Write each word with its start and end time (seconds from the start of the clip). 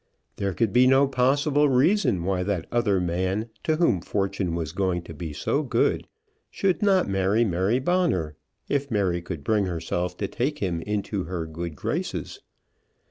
There 0.37 0.55
could 0.55 0.73
be 0.73 0.87
no 0.87 1.07
possible 1.07 1.69
reason 1.69 2.23
why 2.23 2.41
that 2.41 2.65
other 2.71 2.99
man, 2.99 3.51
to 3.65 3.75
whom 3.75 4.01
Fortune 4.01 4.55
was 4.55 4.71
going 4.71 5.03
to 5.03 5.13
be 5.13 5.31
so 5.31 5.61
good, 5.61 6.07
should 6.49 6.81
not 6.81 7.07
marry 7.07 7.45
Mary 7.45 7.77
Bonner, 7.77 8.35
if 8.67 8.89
Mary 8.89 9.21
could 9.21 9.43
bring 9.43 9.65
herself 9.67 10.17
to 10.17 10.27
take 10.27 10.57
him 10.57 10.81
into 10.81 11.25
her 11.25 11.45
good 11.45 11.75
graces. 11.75 12.39